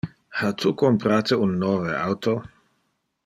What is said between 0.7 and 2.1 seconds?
comprate un nove